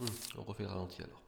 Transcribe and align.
Hum, 0.00 0.06
on 0.38 0.42
refait 0.42 0.64
le 0.64 0.68
ralenti 0.68 1.02
alors. 1.02 1.22